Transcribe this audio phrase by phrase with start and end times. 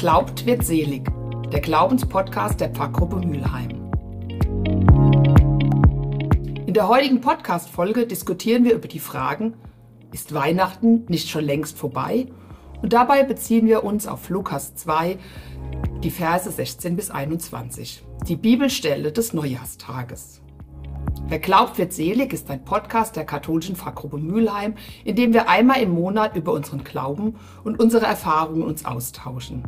[0.00, 1.06] glaubt, wird selig.
[1.52, 3.90] Der Glaubenspodcast der Pfarrgruppe Mülheim.
[6.66, 9.52] In der heutigen Podcast-Folge diskutieren wir über die Fragen,
[10.10, 12.28] ist Weihnachten nicht schon längst vorbei?
[12.80, 15.18] Und dabei beziehen wir uns auf Lukas 2,
[16.02, 20.39] die Verse 16 bis 21, die Bibelstelle des Neujahrstages.
[21.30, 24.74] Wer glaubt, wird selig ist ein Podcast der katholischen Pfarrgruppe Mülheim,
[25.04, 29.62] in dem wir einmal im Monat über unseren Glauben und unsere Erfahrungen uns austauschen.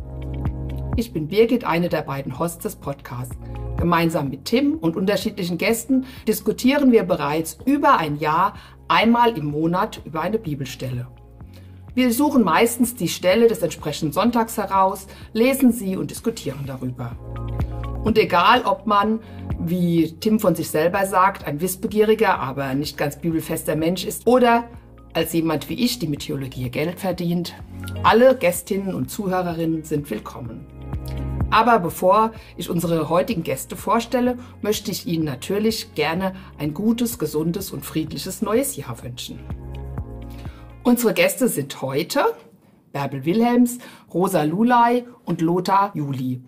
[0.97, 3.37] Ich bin Birgit, eine der beiden Hosts des Podcasts.
[3.77, 8.55] Gemeinsam mit Tim und unterschiedlichen Gästen diskutieren wir bereits über ein Jahr
[8.89, 11.07] einmal im Monat über eine Bibelstelle.
[11.95, 17.15] Wir suchen meistens die Stelle des entsprechenden Sonntags heraus, lesen sie und diskutieren darüber.
[18.03, 19.21] Und egal, ob man,
[19.59, 24.65] wie Tim von sich selber sagt, ein wissbegieriger, aber nicht ganz bibelfester Mensch ist oder
[25.13, 27.53] als jemand wie ich, die mit Theologie Geld verdient,
[28.03, 30.65] alle Gästinnen und Zuhörerinnen sind willkommen.
[31.49, 37.71] Aber bevor ich unsere heutigen Gäste vorstelle, möchte ich Ihnen natürlich gerne ein gutes, gesundes
[37.71, 39.39] und friedliches neues Jahr wünschen.
[40.83, 42.25] Unsere Gäste sind heute
[42.91, 43.77] Bärbel Wilhelms,
[44.13, 46.41] Rosa Lulay und Lothar Juli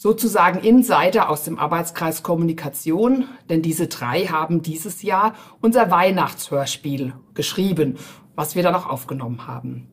[0.00, 7.98] sozusagen Insider aus dem Arbeitskreis Kommunikation, denn diese drei haben dieses Jahr unser Weihnachtshörspiel geschrieben,
[8.34, 9.88] was wir dann auch aufgenommen haben.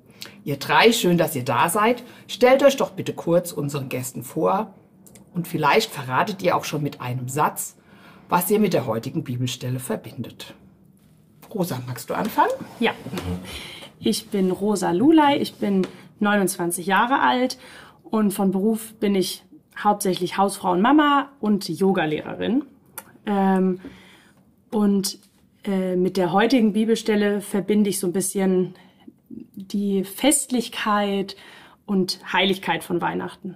[0.45, 2.03] Ihr drei, schön, dass ihr da seid.
[2.27, 4.73] Stellt euch doch bitte kurz unseren Gästen vor
[5.33, 7.75] und vielleicht verratet ihr auch schon mit einem Satz,
[8.29, 10.53] was ihr mit der heutigen Bibelstelle verbindet.
[11.53, 12.53] Rosa, magst du anfangen?
[12.79, 12.93] Ja.
[13.99, 15.85] Ich bin Rosa Lulay, ich bin
[16.21, 17.57] 29 Jahre alt
[18.03, 19.43] und von Beruf bin ich
[19.77, 22.65] hauptsächlich Hausfrau und Mama und Yogalehrerin.
[23.25, 23.79] Ähm,
[24.71, 25.19] und
[25.63, 28.75] äh, mit der heutigen Bibelstelle verbinde ich so ein bisschen
[29.29, 31.35] die Festlichkeit
[31.85, 33.55] und Heiligkeit von Weihnachten.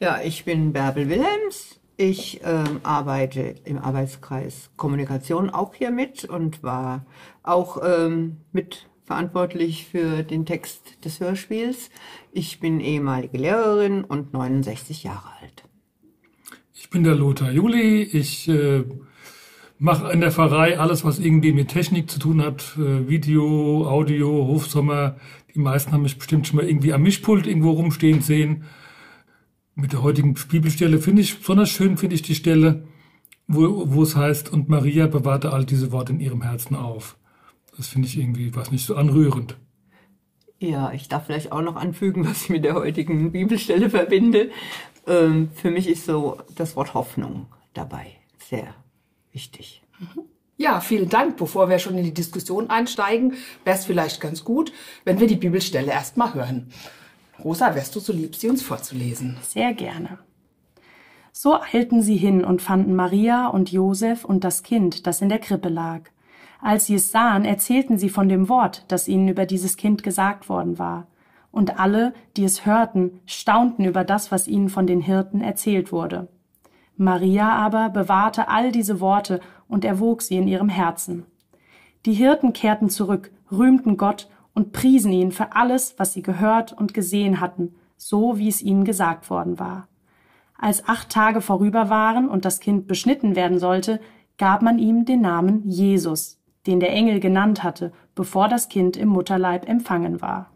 [0.00, 1.80] Ja, ich bin Bärbel Wilhelms.
[1.96, 7.06] Ich ähm, arbeite im Arbeitskreis Kommunikation auch hier mit und war
[7.42, 11.90] auch ähm, mit verantwortlich für den Text des Hörspiels.
[12.32, 15.64] Ich bin ehemalige Lehrerin und 69 Jahre alt.
[16.74, 18.02] Ich bin der Lothar Juli.
[18.02, 18.84] Ich äh,
[19.78, 22.76] mache in der Pfarrei alles, was irgendwie mit Technik zu tun hat.
[22.76, 25.16] Äh, Video, Audio, Hofsommer.
[25.54, 28.64] Die meisten haben mich bestimmt schon mal irgendwie am Mischpult irgendwo rumstehen sehen.
[29.76, 32.88] Mit der heutigen Bibelstelle finde ich besonders schön, finde ich die Stelle,
[33.46, 37.16] wo, wo es heißt, und Maria bewahrte all diese Worte in ihrem Herzen auf.
[37.76, 39.56] Das finde ich irgendwie was nicht so anrührend.
[40.58, 44.50] Ja, ich darf vielleicht auch noch anfügen, was ich mit der heutigen Bibelstelle verbinde.
[45.06, 48.16] Ähm, für mich ist so das Wort Hoffnung dabei
[48.48, 48.74] sehr
[49.32, 49.82] wichtig.
[50.56, 51.36] Ja, vielen Dank.
[51.36, 54.72] Bevor wir schon in die Diskussion einsteigen, wäre es vielleicht ganz gut,
[55.04, 56.70] wenn wir die Bibelstelle erstmal hören.
[57.42, 59.36] Rosa, wärst du so lieb, sie uns vorzulesen?
[59.42, 60.18] Sehr gerne.
[61.32, 65.38] So eilten sie hin und fanden Maria und Josef und das Kind, das in der
[65.38, 66.10] Krippe lag.
[66.66, 70.48] Als sie es sahen, erzählten sie von dem Wort, das ihnen über dieses Kind gesagt
[70.48, 71.06] worden war.
[71.52, 76.26] Und alle, die es hörten, staunten über das, was ihnen von den Hirten erzählt wurde.
[76.96, 79.38] Maria aber bewahrte all diese Worte
[79.68, 81.24] und erwog sie in ihrem Herzen.
[82.04, 86.94] Die Hirten kehrten zurück, rühmten Gott und priesen ihn für alles, was sie gehört und
[86.94, 89.86] gesehen hatten, so wie es ihnen gesagt worden war.
[90.58, 94.00] Als acht Tage vorüber waren und das Kind beschnitten werden sollte,
[94.36, 96.35] gab man ihm den Namen Jesus,
[96.66, 100.50] den der Engel genannt hatte, bevor das Kind im Mutterleib empfangen war.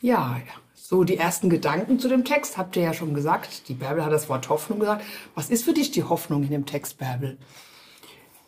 [0.00, 0.36] Ja,
[0.74, 3.68] so die ersten Gedanken zu dem Text habt ihr ja schon gesagt.
[3.68, 5.04] Die Bärbel hat das Wort Hoffnung gesagt.
[5.34, 7.36] Was ist für dich die Hoffnung in dem Text, Bärbel?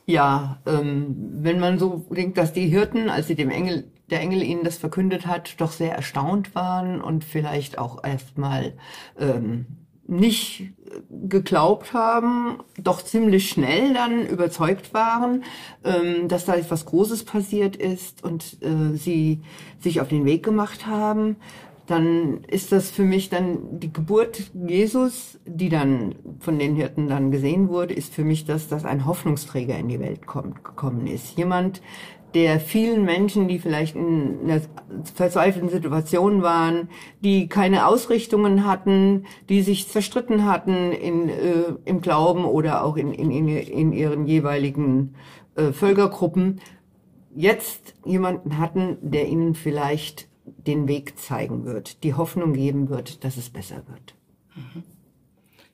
[0.06, 4.42] Ja, ähm, wenn man so denkt, dass die Hirten, als sie dem Engel, der Engel
[4.42, 8.72] ihnen das verkündet hat, doch sehr erstaunt waren und vielleicht auch erstmal
[9.18, 9.66] ähm,
[10.10, 10.72] nicht
[11.08, 15.44] geglaubt haben, doch ziemlich schnell dann überzeugt waren,
[15.84, 19.40] ähm, dass da etwas Großes passiert ist und äh, sie
[19.78, 21.36] sich auf den Weg gemacht haben,
[21.90, 27.32] dann ist das für mich dann die Geburt Jesus, die dann von den Hirten dann
[27.32, 31.36] gesehen wurde, ist für mich das, dass ein Hoffnungsträger in die Welt kommt, gekommen ist.
[31.36, 31.82] Jemand,
[32.34, 34.60] der vielen Menschen, die vielleicht in einer
[35.14, 36.88] verzweifelten Situation waren,
[37.20, 43.12] die keine Ausrichtungen hatten, die sich zerstritten hatten in, äh, im Glauben oder auch in,
[43.12, 45.14] in, in ihren jeweiligen
[45.56, 46.60] äh, Völkergruppen,
[47.34, 53.36] jetzt jemanden hatten, der ihnen vielleicht den Weg zeigen wird, die Hoffnung geben wird, dass
[53.36, 54.14] es besser wird.
[54.54, 54.82] Mhm.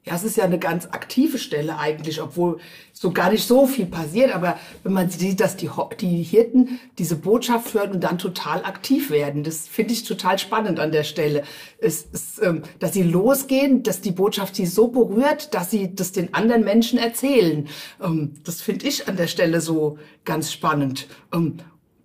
[0.08, 2.60] Ja, es ist ja eine ganz aktive Stelle eigentlich, obwohl
[2.92, 4.32] so gar nicht so viel passiert.
[4.32, 5.68] Aber wenn man sieht, dass die,
[6.00, 10.78] die Hirten diese Botschaft hören und dann total aktiv werden, das finde ich total spannend
[10.78, 11.42] an der Stelle.
[11.78, 16.12] Es ist, ähm, dass sie losgehen, dass die Botschaft sie so berührt, dass sie das
[16.12, 17.66] den anderen Menschen erzählen.
[18.00, 21.08] Ähm, das finde ich an der Stelle so ganz spannend.
[21.34, 21.56] Ähm,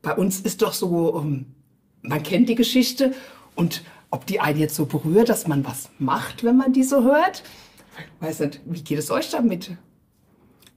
[0.01, 1.45] bei uns ist doch so, ähm,
[2.01, 3.13] man kennt die Geschichte
[3.54, 7.04] und ob die einen jetzt so berührt, dass man was macht, wenn man die so
[7.04, 7.44] hört
[8.20, 9.72] weiß nicht, wie geht es euch damit?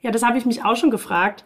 [0.00, 1.44] Ja, das habe ich mich auch schon gefragt,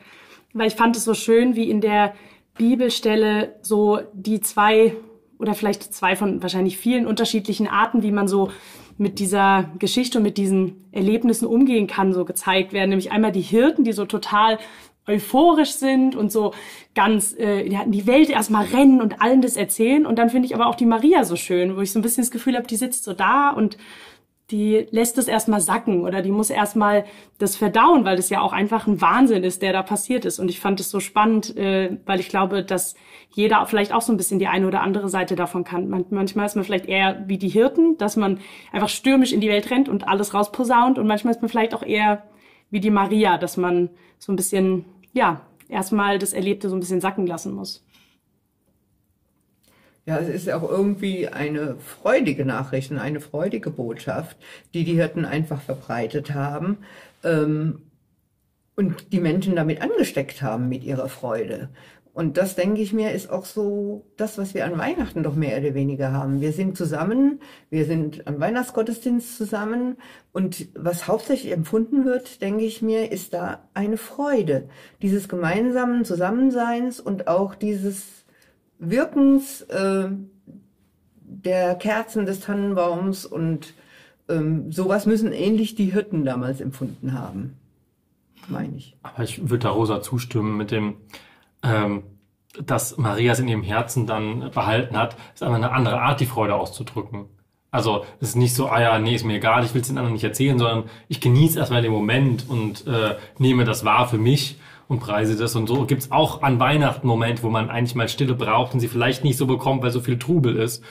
[0.52, 2.14] weil ich fand es so schön, wie in der
[2.56, 4.96] Bibelstelle so die zwei
[5.38, 8.50] oder vielleicht zwei von wahrscheinlich vielen unterschiedlichen Arten, wie man so
[8.96, 12.90] mit dieser Geschichte und mit diesen Erlebnissen umgehen kann, so gezeigt werden.
[12.90, 14.58] Nämlich einmal die Hirten, die so total
[15.06, 16.52] euphorisch sind und so
[16.94, 20.04] ganz äh, die Welt erstmal rennen und allen das erzählen.
[20.04, 22.24] Und dann finde ich aber auch die Maria so schön, wo ich so ein bisschen
[22.24, 23.78] das Gefühl habe, die sitzt so da und
[24.50, 27.04] die lässt es erstmal sacken oder die muss erstmal
[27.38, 30.38] das verdauen, weil das ja auch einfach ein Wahnsinn ist, der da passiert ist.
[30.38, 32.94] Und ich fand es so spannend, äh, weil ich glaube, dass
[33.30, 35.88] jeder vielleicht auch so ein bisschen die eine oder andere Seite davon kann.
[35.88, 38.40] Man, manchmal ist man vielleicht eher wie die Hirten, dass man
[38.72, 40.98] einfach stürmisch in die Welt rennt und alles rausposaunt.
[40.98, 42.22] Und manchmal ist man vielleicht auch eher
[42.70, 47.02] wie die Maria, dass man so ein bisschen, ja, erstmal das Erlebte so ein bisschen
[47.02, 47.84] sacken lassen muss.
[50.08, 54.38] Ja, es ist auch irgendwie eine freudige Nachricht, eine freudige Botschaft,
[54.72, 56.78] die die Hirten einfach verbreitet haben
[57.22, 57.82] ähm,
[58.74, 61.68] und die Menschen damit angesteckt haben mit ihrer Freude.
[62.14, 65.58] Und das, denke ich mir, ist auch so das, was wir an Weihnachten doch mehr
[65.58, 66.40] oder weniger haben.
[66.40, 69.98] Wir sind zusammen, wir sind am Weihnachtsgottesdienst zusammen
[70.32, 74.70] und was hauptsächlich empfunden wird, denke ich mir, ist da eine Freude
[75.02, 78.17] dieses gemeinsamen Zusammenseins und auch dieses
[78.78, 80.08] Wirkens äh,
[81.20, 83.74] der Kerzen des Tannenbaums und
[84.28, 87.56] ähm, sowas müssen ähnlich die Hirten damals empfunden haben,
[88.48, 88.96] meine ich.
[89.02, 90.96] Aber ich würde da Rosa zustimmen mit dem,
[91.62, 92.02] ähm,
[92.62, 96.26] dass Maria es in ihrem Herzen dann behalten hat, ist einfach eine andere Art, die
[96.26, 97.26] Freude auszudrücken.
[97.70, 99.98] Also es ist nicht so, ah ja, nee, ist mir egal, ich will es den
[99.98, 104.18] anderen nicht erzählen, sondern ich genieße erstmal den Moment und äh, nehme das wahr für
[104.18, 104.58] mich
[104.88, 105.54] und preise das.
[105.54, 108.88] Und so gibt's auch an Weihnachten Momente, wo man eigentlich mal Stille braucht und sie
[108.88, 110.82] vielleicht nicht so bekommt, weil so viel Trubel ist,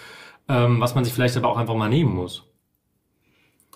[0.48, 2.44] ähm, was man sich vielleicht aber auch einfach mal nehmen muss.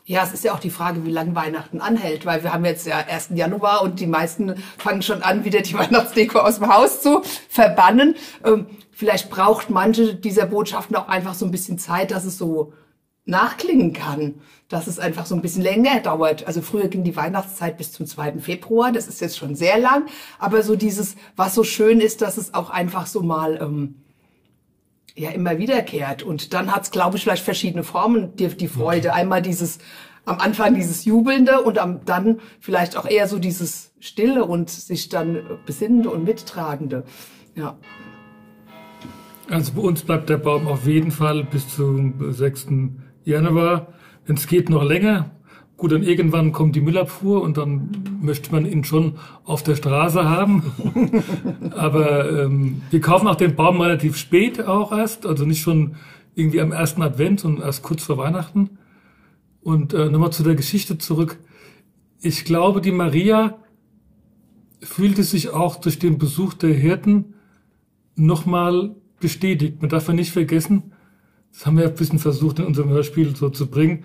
[0.06, 2.88] Ja, es ist ja auch die Frage, wie lange Weihnachten anhält, weil wir haben jetzt
[2.88, 3.30] ja 1.
[3.36, 8.16] Januar und die meisten fangen schon an, wieder die Weihnachtsdeko aus dem Haus zu verbannen.
[8.44, 12.74] Ähm, vielleicht braucht manche dieser Botschaften auch einfach so ein bisschen Zeit, dass es so
[13.26, 14.36] nachklingen kann,
[14.68, 16.48] dass es einfach so ein bisschen länger dauert.
[16.48, 18.40] Also früher ging die Weihnachtszeit bis zum 2.
[18.40, 20.08] Februar, das ist jetzt schon sehr lang,
[20.40, 24.02] aber so dieses, was so schön ist, dass es auch einfach so mal ähm,
[25.16, 26.24] ja immer wiederkehrt.
[26.24, 29.14] Und dann hat es, glaube ich, vielleicht verschiedene Formen, die, die Freude.
[29.14, 29.80] Einmal dieses
[30.26, 35.10] am Anfang dieses Jubelnde und am, dann vielleicht auch eher so dieses Stille und sich
[35.10, 37.04] dann besinnende und mittragende.
[37.56, 37.78] Ja.
[39.50, 42.68] Also bei uns bleibt der Baum auf jeden Fall bis zum 6.
[43.24, 43.94] Januar.
[44.26, 45.32] Wenn es geht, noch länger.
[45.78, 47.90] Gut, dann irgendwann kommt die Müllabfuhr und dann
[48.22, 49.14] möchte man ihn schon
[49.46, 50.64] auf der Straße haben.
[51.76, 55.96] Aber ähm, wir kaufen auch den Baum relativ spät auch erst, also nicht schon
[56.36, 58.78] irgendwie am ersten Advent, sondern erst kurz vor Weihnachten.
[59.62, 61.40] Und äh, nochmal zu der Geschichte zurück.
[62.22, 63.58] Ich glaube, die Maria
[64.84, 67.34] fühlte sich auch durch den Besuch der Hirten
[68.16, 69.82] nochmal bestätigt.
[69.82, 70.94] Man darf ja nicht vergessen,
[71.54, 74.04] das haben wir ein bisschen versucht in unserem Hörspiel so zu bringen.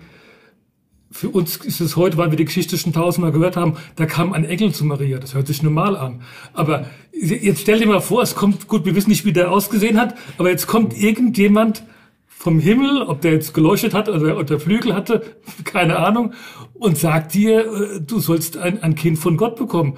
[1.09, 4.33] Für uns ist es heute, weil wir die Geschichte schon tausendmal gehört haben, da kam
[4.33, 5.19] ein Engel zu Maria.
[5.19, 6.21] Das hört sich normal an.
[6.53, 9.99] Aber jetzt stell dir mal vor, es kommt, gut, wir wissen nicht, wie der ausgesehen
[9.99, 11.83] hat, aber jetzt kommt irgendjemand
[12.25, 15.21] vom Himmel, ob der jetzt geleuchtet hat oder, oder Flügel hatte,
[15.63, 16.33] keine Ahnung,
[16.73, 19.97] und sagt dir, äh, du sollst ein, ein Kind von Gott bekommen.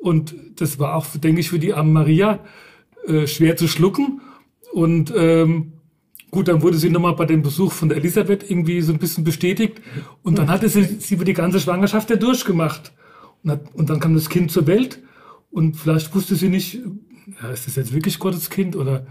[0.00, 2.40] Und das war auch, denke ich, für die arme Maria
[3.06, 4.20] äh, schwer zu schlucken.
[4.72, 5.72] Und ähm,
[6.32, 9.22] Gut, dann wurde sie nochmal bei dem Besuch von der Elisabeth irgendwie so ein bisschen
[9.22, 9.82] bestätigt.
[10.22, 12.90] Und dann hatte sie, sie über die ganze Schwangerschaft ja durchgemacht.
[13.44, 14.98] Und, hat, und dann kam das Kind zur Welt.
[15.50, 16.80] Und vielleicht wusste sie nicht,
[17.40, 19.06] ja, ist das jetzt wirklich Gottes Kind oder?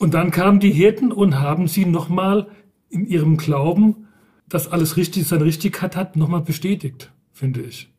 [0.00, 2.48] Und dann kamen die Hirten und haben sie nochmal
[2.90, 4.08] in ihrem Glauben,
[4.48, 7.94] dass alles richtig, seine Richtigkeit hat, nochmal bestätigt, finde ich.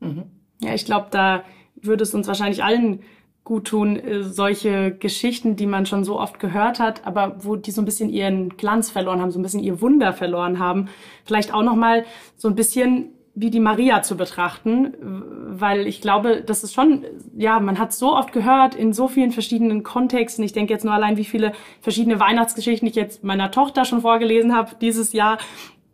[0.00, 0.22] Mhm.
[0.62, 3.00] Ja, ich glaube, da würde es uns wahrscheinlich allen
[3.44, 7.70] gut tun, äh, solche Geschichten, die man schon so oft gehört hat, aber wo die
[7.70, 10.88] so ein bisschen ihren Glanz verloren haben, so ein bisschen ihr Wunder verloren haben,
[11.24, 12.04] vielleicht auch noch mal
[12.36, 17.04] so ein bisschen wie die Maria zu betrachten, weil ich glaube, das ist schon,
[17.36, 20.44] ja, man hat so oft gehört in so vielen verschiedenen Kontexten.
[20.44, 24.54] Ich denke jetzt nur allein, wie viele verschiedene Weihnachtsgeschichten ich jetzt meiner Tochter schon vorgelesen
[24.54, 25.38] habe dieses Jahr.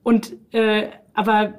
[0.02, 1.54] Und äh, aber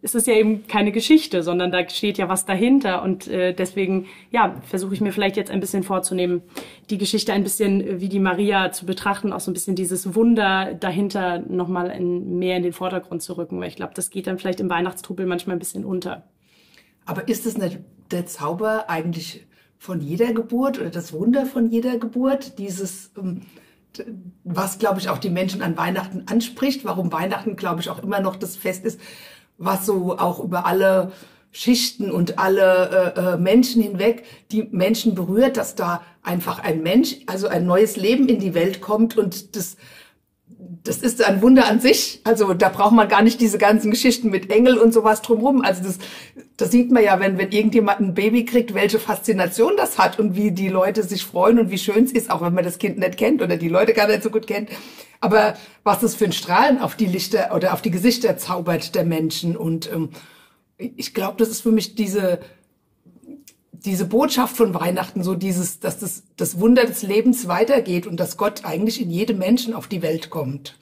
[0.00, 3.02] es ist ja eben keine Geschichte, sondern da steht ja was dahinter.
[3.02, 6.42] Und äh, deswegen, ja, versuche ich mir vielleicht jetzt ein bisschen vorzunehmen,
[6.88, 10.14] die Geschichte ein bisschen äh, wie die Maria zu betrachten, auch so ein bisschen dieses
[10.14, 13.60] Wunder dahinter nochmal in, mehr in den Vordergrund zu rücken.
[13.60, 16.24] Weil ich glaube, das geht dann vielleicht im Weihnachtstrubel manchmal ein bisschen unter.
[17.04, 19.46] Aber ist es nicht der Zauber eigentlich
[19.78, 22.58] von jeder Geburt oder das Wunder von jeder Geburt?
[22.58, 23.42] Dieses, ähm,
[24.44, 28.20] was, glaube ich, auch die Menschen an Weihnachten anspricht, warum Weihnachten, glaube ich, auch immer
[28.20, 29.00] noch das Fest ist,
[29.58, 31.12] was so auch über alle
[31.50, 37.16] Schichten und alle äh, äh, Menschen hinweg die Menschen berührt, dass da einfach ein Mensch,
[37.26, 39.76] also ein neues Leben in die Welt kommt und das
[40.88, 42.20] das ist ein Wunder an sich.
[42.24, 45.62] Also da braucht man gar nicht diese ganzen Geschichten mit Engel und sowas drumherum.
[45.62, 45.98] Also das,
[46.56, 50.34] das sieht man ja, wenn, wenn irgendjemand ein Baby kriegt, welche Faszination das hat und
[50.34, 52.98] wie die Leute sich freuen und wie schön es ist, auch wenn man das Kind
[52.98, 54.70] nicht kennt oder die Leute gar nicht so gut kennt.
[55.20, 59.04] Aber was es für ein Strahlen auf die Lichter oder auf die Gesichter zaubert der
[59.04, 59.56] Menschen.
[59.56, 60.10] Und ähm,
[60.76, 62.40] ich glaube, das ist für mich diese,
[63.72, 68.36] diese Botschaft von Weihnachten, so dieses, dass das, das Wunder des Lebens weitergeht und dass
[68.36, 70.78] Gott eigentlich in jedem Menschen auf die Welt kommt.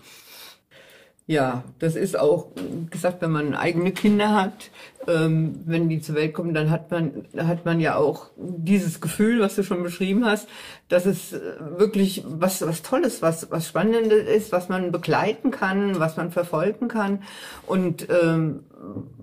[1.29, 2.53] Ja, das ist auch
[2.89, 4.71] gesagt, wenn man eigene Kinder hat,
[5.09, 9.41] ähm, wenn die zur Welt kommen, dann hat man hat man ja auch dieses Gefühl,
[9.41, 10.49] was du schon beschrieben hast,
[10.89, 11.41] dass es äh,
[11.79, 16.87] wirklich was was Tolles, was was Spannendes ist, was man begleiten kann, was man verfolgen
[16.87, 17.25] kann.
[17.67, 18.61] Und ähm,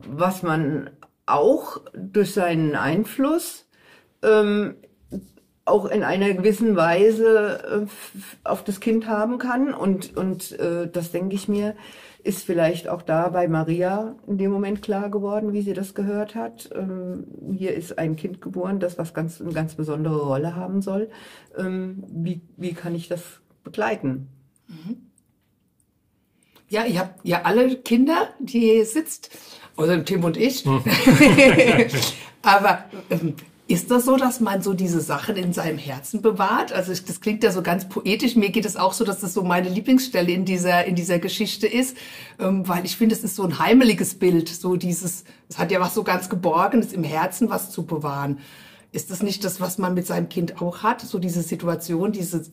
[0.06, 0.90] was man
[1.26, 3.66] auch durch seinen Einfluss
[4.24, 4.76] ähm,
[5.66, 9.74] auch in einer gewissen Weise äh, auf das Kind haben kann.
[9.74, 11.76] Und, und äh, das denke ich mir,
[12.24, 16.36] ist vielleicht auch da bei Maria in dem Moment klar geworden, wie sie das gehört
[16.36, 16.70] hat.
[16.74, 21.10] Ähm, hier ist ein Kind geboren, das was ganz, eine ganz besondere Rolle haben soll.
[21.58, 23.22] Ähm, wie, wie kann ich das
[23.64, 24.30] begleiten?
[24.68, 25.10] Mhm.
[26.70, 29.30] Ja, ihr habt ja alle Kinder, die hier sitzt,
[29.76, 30.66] außer Tim und ich.
[30.66, 30.82] Hm.
[32.42, 33.36] Aber ähm,
[33.74, 36.72] ist das so, dass man so diese Sachen in seinem Herzen bewahrt?
[36.72, 38.36] Also das klingt ja so ganz poetisch.
[38.36, 41.66] Mir geht es auch so, dass das so meine Lieblingsstelle in dieser in dieser Geschichte
[41.66, 41.98] ist,
[42.40, 44.48] ähm, weil ich finde, es ist so ein heimeliges Bild.
[44.48, 48.38] So dieses, es hat ja was so ganz Geborgenes im Herzen, was zu bewahren.
[48.92, 51.02] Ist das nicht das, was man mit seinem Kind auch hat?
[51.02, 52.46] So diese Situation, diese,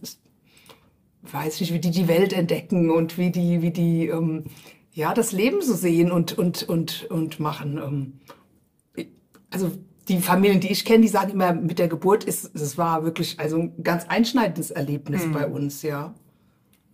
[1.21, 4.45] weiß nicht, wie die die Welt entdecken und wie die wie die ähm,
[4.91, 7.77] ja das Leben so sehen und und und und machen.
[7.77, 9.07] Ähm,
[9.51, 9.73] also
[10.09, 13.39] die Familien, die ich kenne, die sagen immer, mit der Geburt ist, es war wirklich
[13.39, 15.33] also ein ganz einschneidendes Erlebnis mhm.
[15.33, 16.15] bei uns, ja.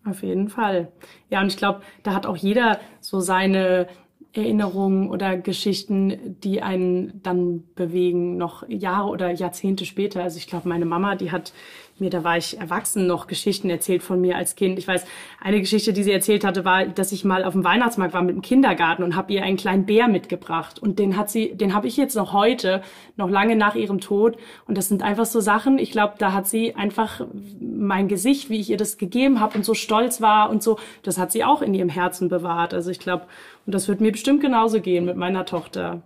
[0.04, 0.92] Auf jeden Fall.
[1.30, 3.88] Ja, und ich glaube, da hat auch jeder so seine
[4.36, 10.22] Erinnerungen oder Geschichten, die einen dann bewegen, noch Jahre oder Jahrzehnte später.
[10.22, 11.52] Also ich glaube, meine Mama, die hat
[11.98, 14.78] mir, da war ich erwachsen, noch Geschichten erzählt von mir als Kind.
[14.78, 15.06] Ich weiß,
[15.40, 18.34] eine Geschichte, die sie erzählt hatte, war, dass ich mal auf dem Weihnachtsmarkt war mit
[18.34, 20.78] dem Kindergarten und habe ihr einen kleinen Bär mitgebracht.
[20.78, 22.82] Und den hat sie, den habe ich jetzt noch heute,
[23.16, 24.36] noch lange nach ihrem Tod.
[24.66, 27.26] Und das sind einfach so Sachen, ich glaube, da hat sie einfach
[27.60, 31.18] mein Gesicht, wie ich ihr das gegeben habe und so stolz war und so, das
[31.18, 32.74] hat sie auch in ihrem Herzen bewahrt.
[32.74, 33.26] Also ich glaube,
[33.66, 36.02] und das wird mir bestimmt genauso gehen mit meiner Tochter.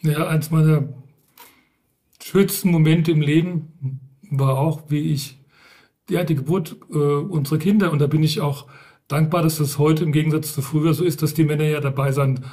[0.00, 0.88] Ja, eins meiner
[2.22, 5.38] schönsten Momente im Leben war auch, wie ich,
[6.08, 7.90] ja, die Geburt äh, unserer Kinder.
[7.90, 8.66] Und da bin ich auch
[9.08, 12.12] dankbar, dass das heute im Gegensatz zu früher so ist, dass die Männer ja dabei
[12.12, 12.44] sein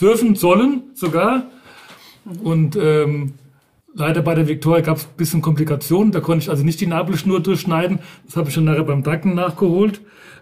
[0.00, 1.50] dürfen, sollen sogar.
[2.42, 3.34] Und ähm,
[3.94, 6.12] leider bei der Viktoria gab es ein bisschen Komplikationen.
[6.12, 8.00] Da konnte ich also nicht die Nabelschnur durchschneiden.
[8.26, 10.00] Das habe ich schon nachher beim Danken nachgeholt.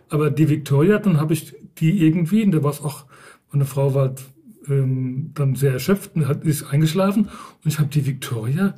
[0.09, 3.07] Aber die Viktoria, dann habe ich die irgendwie, und da war es auch,
[3.51, 4.15] meine Frau war
[4.69, 7.25] ähm, dann sehr erschöpft und hat, ist eingeschlafen.
[7.25, 8.75] Und ich habe die Victoria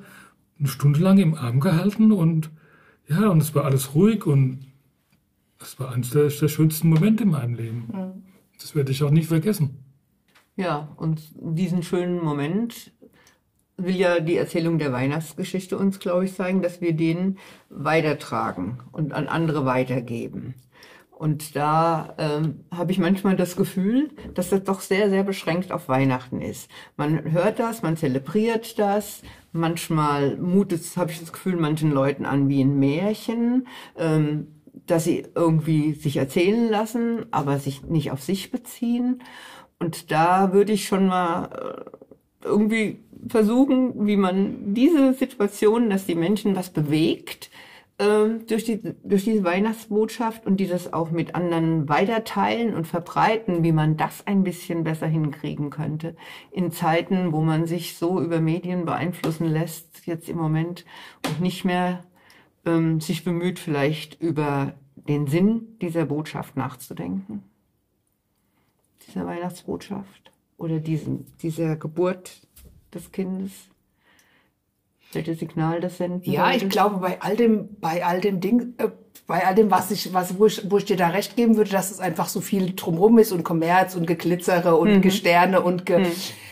[0.59, 2.51] eine Stunde lang im Arm gehalten und
[3.09, 4.67] ja, und es war alles ruhig und
[5.59, 7.89] das war eines der, der schönsten Momente in meinem Leben.
[7.93, 8.23] Mhm.
[8.59, 9.79] Das werde ich auch nicht vergessen.
[10.57, 12.93] Ja, und diesen schönen Moment
[13.77, 17.37] will ja die Erzählung der Weihnachtsgeschichte uns, glaube ich, zeigen, dass wir den
[17.69, 20.55] weitertragen und an andere weitergeben.
[21.17, 25.89] Und da ähm, habe ich manchmal das Gefühl, dass das doch sehr, sehr beschränkt auf
[25.89, 26.71] Weihnachten ist.
[26.99, 29.23] Man hört das, man zelebriert das.
[29.51, 34.49] Manchmal mutet habe ich das Gefühl, manchen Leuten an wie ein Märchen, ähm,
[34.87, 39.23] dass sie irgendwie sich erzählen lassen, aber sich nicht auf sich beziehen.
[39.79, 46.15] Und da würde ich schon mal äh, irgendwie versuchen, wie man diese Situation, dass die
[46.15, 47.49] Menschen was bewegt,
[47.99, 53.63] ähm, durch, die, durch diese Weihnachtsbotschaft und die das auch mit anderen weiterteilen und verbreiten,
[53.63, 56.15] wie man das ein bisschen besser hinkriegen könnte.
[56.51, 60.85] In Zeiten, wo man sich so über Medien beeinflussen lässt, jetzt im Moment
[61.27, 62.05] und nicht mehr
[62.67, 67.45] ähm, sich bemüht, vielleicht über den Sinn dieser Botschaft nachzudenken.
[69.07, 72.47] dieser Weihnachtsbotschaft oder diesen, dieser Geburt
[72.93, 73.53] des Kindes?
[75.13, 78.89] Welches Signal das senden Ja, ich glaube, bei all dem, bei all dem Ding, äh,
[79.27, 81.71] bei all dem, was ich, was, wo ich, wo ich dir da recht geben würde,
[81.71, 86.07] dass es einfach so viel drumrum ist und Kommerz und Geglitzere und Gesterne und ge,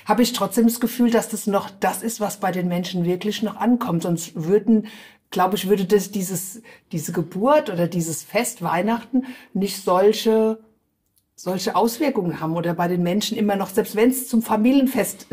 [0.06, 3.42] habe ich trotzdem das Gefühl, dass das noch das ist, was bei den Menschen wirklich
[3.42, 4.02] noch ankommt.
[4.02, 4.88] Sonst würden,
[5.30, 10.58] glaube ich, würde das dieses, diese Geburt oder dieses Fest Weihnachten nicht solche
[11.36, 15.26] solche Auswirkungen haben oder bei den Menschen immer noch, selbst wenn es zum Familienfest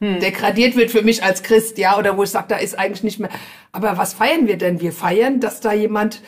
[0.00, 3.02] äh, degradiert wird für mich als Christ, ja, oder wo ich sage, da ist eigentlich
[3.02, 3.30] nicht mehr.
[3.70, 4.80] Aber was feiern wir denn?
[4.80, 6.22] Wir feiern, dass da jemand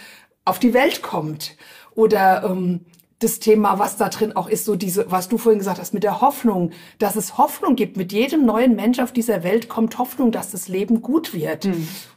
[0.44, 1.56] auf die Welt kommt.
[1.94, 2.84] Oder ähm,
[3.18, 6.02] das Thema, was da drin auch ist, so diese, was du vorhin gesagt hast, mit
[6.02, 7.96] der Hoffnung, dass es Hoffnung gibt.
[7.96, 11.64] Mit jedem neuen Mensch auf dieser Welt kommt Hoffnung, dass das Leben gut wird.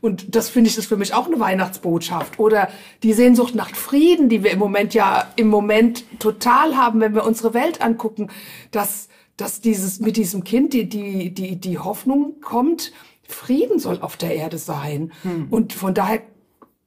[0.01, 2.37] Und das finde ich, ist für mich auch eine Weihnachtsbotschaft.
[2.37, 2.67] Oder
[3.01, 7.25] die Sehnsucht nach Frieden, die wir im Moment ja im Moment total haben, wenn wir
[7.25, 8.29] unsere Welt angucken,
[8.71, 12.91] dass, dass dieses, mit diesem Kind die, die, die, die Hoffnung kommt,
[13.25, 15.13] Frieden soll auf der Erde sein.
[15.49, 16.21] Und von daher,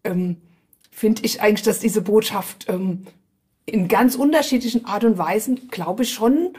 [0.04, 0.36] ähm,
[0.90, 3.06] finde ich eigentlich, dass diese Botschaft ähm,
[3.66, 6.54] in ganz unterschiedlichen Art und Weisen, glaube ich, schon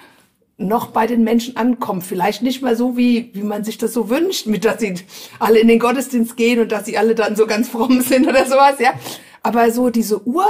[0.58, 2.04] noch bei den Menschen ankommt.
[2.04, 4.96] Vielleicht nicht mal so, wie, wie man sich das so wünscht, mit dass sie
[5.40, 8.46] alle in den Gottesdienst gehen und dass sie alle dann so ganz fromm sind oder
[8.46, 8.94] sowas, ja.
[9.42, 10.46] Aber so diese Ur,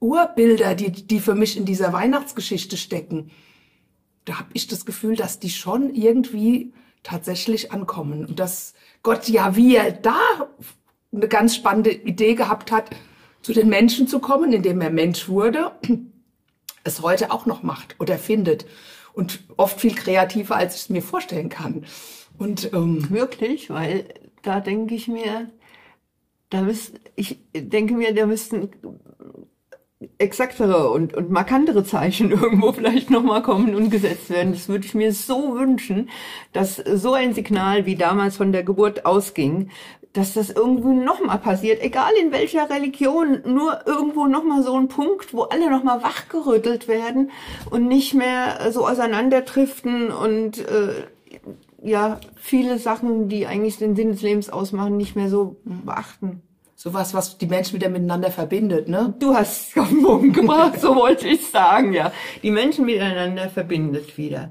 [0.00, 3.30] Urbilder, die, die für mich in dieser Weihnachtsgeschichte stecken,
[4.24, 6.72] da habe ich das Gefühl, dass die schon irgendwie
[7.02, 8.26] tatsächlich ankommen.
[8.26, 10.20] Und dass Gott ja, wie er da
[11.12, 12.90] eine ganz spannende Idee gehabt hat,
[13.42, 15.72] zu den Menschen zu kommen, indem er Mensch wurde,
[16.84, 18.66] es heute auch noch macht oder findet.
[19.12, 21.84] Und oft viel kreativer, als ich es mir vorstellen kann.
[22.38, 24.06] Und ähm, Wirklich, weil
[24.42, 25.50] da denke ich mir,
[26.48, 28.70] da müsst, ich denke mir, da müssten
[30.18, 34.52] exaktere und, und markantere Zeichen irgendwo vielleicht nochmal kommen und gesetzt werden.
[34.52, 36.08] Das würde ich mir so wünschen,
[36.52, 39.70] dass so ein Signal wie damals von der Geburt ausging,
[40.12, 45.32] dass das irgendwo nochmal passiert, egal in welcher Religion, nur irgendwo nochmal so ein Punkt,
[45.32, 47.30] wo alle nochmal wachgerüttelt werden
[47.70, 51.04] und nicht mehr so auseinanderdriften und äh,
[51.82, 56.42] ja, viele Sachen, die eigentlich den Sinn des Lebens ausmachen, nicht mehr so beachten.
[56.82, 59.12] Sowas, was die Menschen wieder miteinander verbindet, ne?
[59.18, 62.10] Du hast es auf den Bogen gebracht, so wollte ich sagen, ja.
[62.42, 64.50] Die Menschen miteinander verbindet wieder.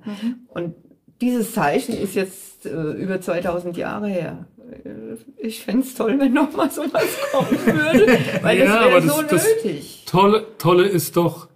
[0.50, 0.76] Und
[1.22, 4.46] dieses Zeichen ist jetzt äh, über 2000 Jahre her.
[4.86, 8.86] Äh, Ich fänd's es toll, wenn noch mal sowas kommen würde, weil Ja, das aber
[8.92, 10.04] wäre das- so das- nötig.
[10.06, 11.48] Tolle, Tolle ist doch,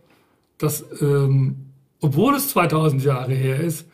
[0.58, 1.56] dass, ähm,
[2.02, 3.86] obwohl es 2000 Jahre her ist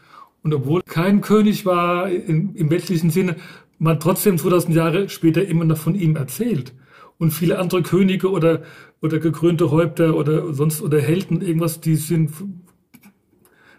[0.43, 3.35] und obwohl kein König war im, im weltlichen Sinne,
[3.79, 6.73] man trotzdem 2000 Jahre später immer noch von ihm erzählt.
[7.17, 8.61] Und viele andere Könige oder,
[9.01, 12.31] oder gekrönte Häupter oder sonst, oder Helden, irgendwas, die sind,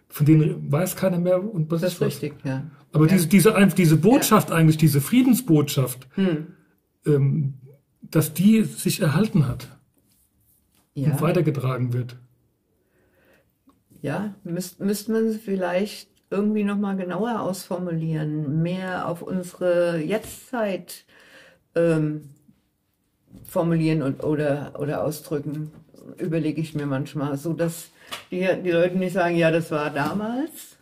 [0.08, 2.08] von denen weiß keiner mehr und was Das ist was.
[2.08, 2.70] richtig, ja.
[2.92, 6.48] Aber diese, diese, ein- diese Botschaft eigentlich, diese Friedensbotschaft, Hm.
[7.06, 7.54] ähm,
[8.02, 9.68] dass die sich erhalten hat
[10.96, 12.16] und Ja, weitergetragen wird.
[14.02, 21.04] ja müsste müsst man vielleicht irgendwie noch mal genauer ausformulieren, mehr auf unsere Jetztzeit
[21.74, 22.30] ähm,
[23.44, 25.72] formulieren und, oder, oder ausdrücken,
[26.18, 27.90] überlege ich mir manchmal, so dass
[28.30, 30.76] die, die Leute nicht sagen, ja, das war damals.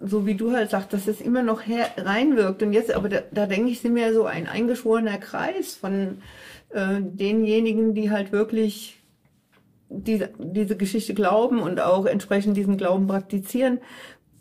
[0.00, 2.62] So wie du halt sagst, dass das immer noch her, reinwirkt.
[2.62, 6.18] Und jetzt, aber da, da denke ich, sind wir so ein eingeschworener Kreis von
[6.70, 9.02] äh, denjenigen, die halt wirklich
[9.88, 13.80] diese, diese Geschichte glauben und auch entsprechend diesen Glauben praktizieren.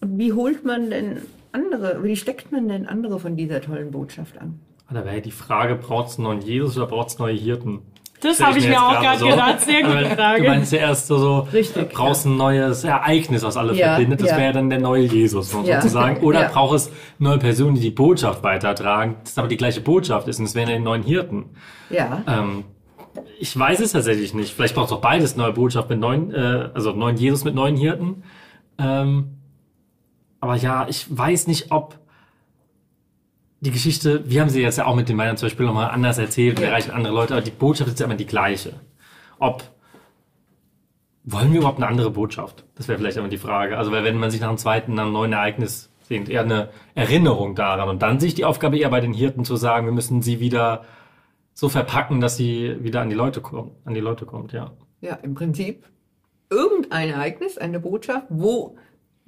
[0.02, 1.18] Und wie holt man denn
[1.52, 4.60] andere, wie steckt man denn andere von dieser tollen Botschaft an?
[4.94, 7.80] Da wäre die Frage, braucht es einen neuen Jesus oder braucht es neue Hirten?
[8.22, 9.26] Das habe ich mir auch gerade gerade so.
[9.30, 9.62] gedacht.
[9.62, 10.44] Sehr gute Aber Du Frage.
[10.44, 14.22] meinst ja erst so, so Richtig, brauchst ein neues Ereignis, was alle Ja, verbindet.
[14.22, 14.38] Das ja.
[14.38, 15.82] wäre dann der neue Jesus Ja.
[15.82, 16.18] sozusagen.
[16.24, 16.48] Oder Ja.
[16.50, 20.46] braucht es neue Personen, die die Botschaft weitertragen, das aber die gleiche Botschaft ist und
[20.46, 21.46] es wären dann die neuen Hirten.
[21.90, 22.66] Ja, Ähm,
[23.40, 24.54] ich weiß es tatsächlich nicht.
[24.54, 27.76] Vielleicht braucht es auch beides, neue Botschaft mit neuen, äh, also neuen Jesus mit neuen
[27.76, 28.24] Hirten.
[28.78, 29.38] Ähm,
[30.42, 31.98] aber ja, ich weiß nicht, ob
[33.62, 36.18] die Geschichte, wir haben sie jetzt ja auch mit den Weihnachten zum Beispiel nochmal anders
[36.18, 38.74] erzählt, wir erreichen andere Leute, aber die Botschaft ist ja immer die gleiche.
[39.40, 39.64] Ob
[41.24, 42.66] wollen wir überhaupt eine andere Botschaft?
[42.76, 43.78] Das wäre vielleicht immer die Frage.
[43.78, 46.70] Also, weil wenn man sich nach einem zweiten, nach einem neuen Ereignis sehnt, eher eine
[46.96, 50.24] Erinnerung daran und dann sich die Aufgabe eher bei den Hirten zu sagen, wir müssen
[50.24, 50.84] sie wieder
[51.54, 54.72] so verpacken, dass sie wieder an die Leute kommt, an die Leute kommt, ja.
[55.02, 55.86] ja, im Prinzip
[56.50, 58.78] irgendein Ereignis, eine Botschaft, wo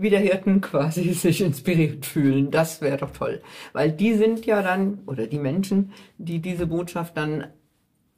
[0.04, 2.52] wieder Hirten quasi sich inspiriert fühlen.
[2.52, 3.42] Das wäre doch toll.
[3.74, 7.48] Weil die sind ja dann, oder die Menschen, die diese Botschaft dann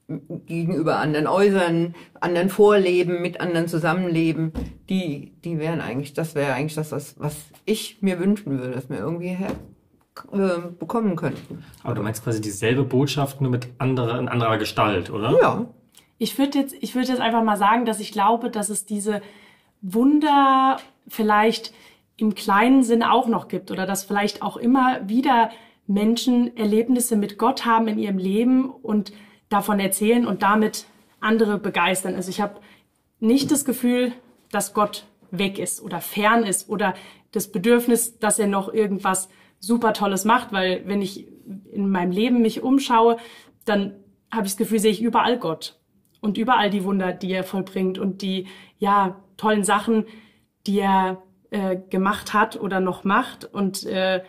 [0.07, 4.51] gegenüber anderen äußern, anderen vorleben, mit anderen zusammenleben,
[4.87, 8.89] die, die wären eigentlich, das wäre eigentlich das, was, was ich mir wünschen würde, dass
[8.89, 9.53] wir irgendwie her,
[10.31, 11.63] äh, bekommen könnten.
[11.83, 15.35] Aber du meinst quasi dieselbe Botschaft, nur mit anderer, in anderer Gestalt, oder?
[15.41, 15.65] Ja.
[16.17, 19.21] Ich würde jetzt, ich würde jetzt einfach mal sagen, dass ich glaube, dass es diese
[19.81, 21.73] Wunder vielleicht
[22.17, 25.51] im kleinen Sinne auch noch gibt oder dass vielleicht auch immer wieder
[25.87, 29.11] Menschen Erlebnisse mit Gott haben in ihrem Leben und
[29.49, 30.85] davon erzählen und damit
[31.19, 32.15] andere begeistern.
[32.15, 32.59] Also ich habe
[33.19, 34.13] nicht das Gefühl,
[34.51, 36.93] dass Gott weg ist oder fern ist oder
[37.31, 41.27] das Bedürfnis, dass er noch irgendwas super Tolles macht, weil wenn ich
[41.71, 43.17] in meinem Leben mich umschaue,
[43.65, 43.95] dann
[44.31, 45.79] habe ich das Gefühl, sehe ich überall Gott
[46.21, 50.05] und überall die Wunder, die er vollbringt und die ja tollen Sachen,
[50.67, 54.21] die er äh, gemacht hat oder noch macht und äh,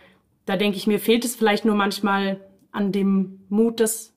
[0.44, 4.14] da denke ich mir, fehlt es vielleicht nur manchmal an dem Mut, das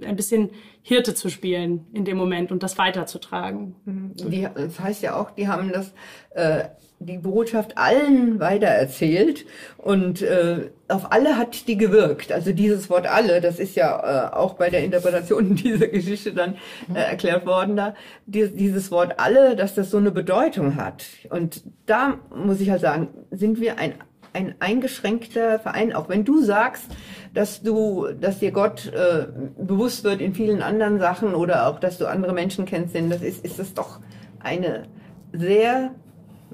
[0.00, 0.50] ein bisschen
[0.82, 3.74] Hirte zu spielen in dem Moment und das weiterzutragen.
[3.84, 5.92] Die, das heißt ja auch, die haben das,
[6.30, 9.44] äh, die Botschaft allen weitererzählt
[9.76, 12.32] und äh, auf alle hat die gewirkt.
[12.32, 16.56] Also dieses Wort alle, das ist ja äh, auch bei der Interpretation dieser Geschichte dann
[16.94, 21.04] äh, erklärt worden da, die, dieses Wort alle, dass das so eine Bedeutung hat.
[21.28, 23.94] Und da muss ich halt sagen, sind wir ein
[24.36, 26.84] ein eingeschränkter Verein, auch wenn du sagst,
[27.32, 29.28] dass du, dass dir Gott äh,
[29.58, 33.22] bewusst wird in vielen anderen Sachen oder auch, dass du andere Menschen kennst, denn das
[33.22, 34.00] ist, ist das doch
[34.40, 34.84] eine
[35.32, 35.94] sehr,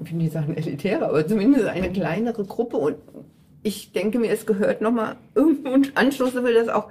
[0.03, 2.95] ich will nicht sagen elitäre, aber zumindest eine kleinere Gruppe und
[3.63, 6.89] ich denke mir, es gehört nochmal irgendein Anschluss dafür, dass auch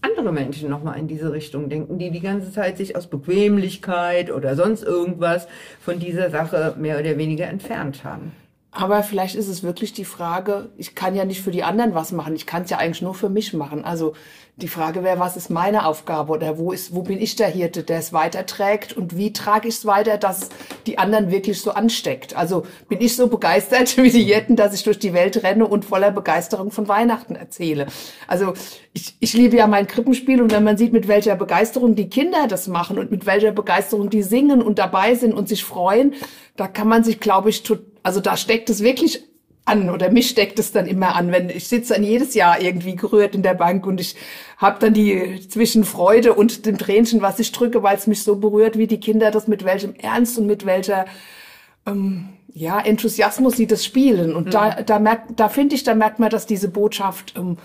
[0.00, 4.54] andere Menschen nochmal in diese Richtung denken, die die ganze Zeit sich aus Bequemlichkeit oder
[4.54, 5.48] sonst irgendwas
[5.80, 8.32] von dieser Sache mehr oder weniger entfernt haben.
[8.78, 12.12] Aber vielleicht ist es wirklich die Frage, ich kann ja nicht für die anderen was
[12.12, 13.84] machen, ich kann es ja eigentlich nur für mich machen.
[13.84, 14.12] Also
[14.54, 17.82] die Frage wäre, was ist meine Aufgabe oder wo ist, wo bin ich der Hirte,
[17.82, 20.50] der es weiterträgt und wie trage ich es weiter, dass
[20.86, 22.36] die anderen wirklich so ansteckt.
[22.36, 25.84] Also bin ich so begeistert wie die Hirten, dass ich durch die Welt renne und
[25.84, 27.86] voller Begeisterung von Weihnachten erzähle.
[28.28, 28.52] Also
[28.92, 32.46] ich, ich liebe ja mein Krippenspiel und wenn man sieht, mit welcher Begeisterung die Kinder
[32.46, 36.14] das machen und mit welcher Begeisterung die singen und dabei sind und sich freuen,
[36.56, 39.24] da kann man sich, glaube ich, total also da steckt es wirklich
[39.64, 42.96] an oder mich steckt es dann immer an, wenn ich sitze dann jedes Jahr irgendwie
[42.96, 44.16] gerührt in der Bank und ich
[44.56, 48.36] habe dann die zwischen Freude und dem Tränchen, was ich drücke, weil es mich so
[48.36, 51.04] berührt, wie die Kinder das mit welchem Ernst und mit welcher
[51.86, 54.50] ähm, ja Enthusiasmus sie das spielen und mhm.
[54.50, 57.58] da da merkt da finde ich da merkt man, dass diese Botschaft ähm,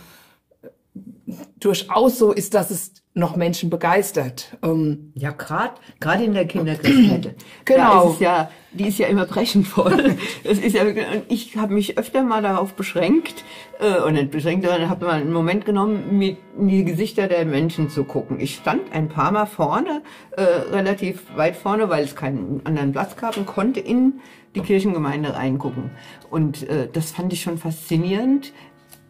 [1.59, 4.58] durchaus so ist, dass es noch Menschen begeistert.
[4.63, 7.36] Ähm, ja, gerade gerade in der Kinderkriegskette.
[7.65, 8.12] genau.
[8.12, 10.15] ist ja, die ist ja immer brechend voll.
[10.43, 10.84] das ist ja,
[11.28, 13.43] ich habe mich öfter mal darauf beschränkt,
[13.80, 17.45] äh, und nicht beschränkt, sondern habe mal einen Moment genommen, mir in die Gesichter der
[17.45, 18.39] Menschen zu gucken.
[18.39, 23.15] Ich stand ein paar Mal vorne, äh, relativ weit vorne, weil es keinen anderen Platz
[23.15, 24.21] gab und konnte in
[24.56, 25.91] die Kirchengemeinde reingucken.
[26.30, 28.54] Und äh, das fand ich schon faszinierend,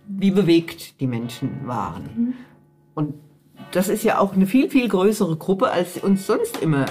[0.07, 2.03] wie bewegt die Menschen waren.
[2.15, 2.33] Mhm.
[2.95, 3.13] Und
[3.73, 6.85] das ist ja auch eine viel, viel größere Gruppe, als uns sonst immer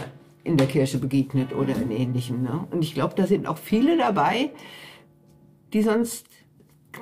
[0.44, 2.42] in der Kirche begegnet oder in Ähnlichem.
[2.42, 2.66] Ne?
[2.70, 4.50] Und ich glaube, da sind auch viele dabei,
[5.72, 6.26] die sonst